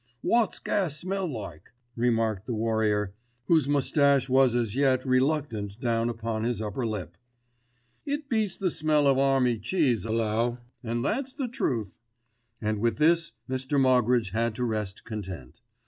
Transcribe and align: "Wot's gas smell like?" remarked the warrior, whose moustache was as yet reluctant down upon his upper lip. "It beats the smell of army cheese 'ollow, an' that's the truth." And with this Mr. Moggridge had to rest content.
"Wot's 0.23 0.57
gas 0.57 0.97
smell 0.97 1.27
like?" 1.27 1.73
remarked 1.95 2.47
the 2.47 2.55
warrior, 2.55 3.13
whose 3.45 3.69
moustache 3.69 4.27
was 4.27 4.55
as 4.55 4.73
yet 4.75 5.05
reluctant 5.05 5.79
down 5.79 6.09
upon 6.09 6.43
his 6.43 6.59
upper 6.59 6.87
lip. 6.87 7.17
"It 8.03 8.27
beats 8.27 8.57
the 8.57 8.71
smell 8.71 9.05
of 9.05 9.19
army 9.19 9.59
cheese 9.59 10.07
'ollow, 10.07 10.57
an' 10.83 11.03
that's 11.03 11.33
the 11.33 11.47
truth." 11.47 11.99
And 12.59 12.79
with 12.79 12.97
this 12.97 13.33
Mr. 13.47 13.79
Moggridge 13.79 14.31
had 14.31 14.55
to 14.55 14.63
rest 14.65 15.05
content. 15.05 15.61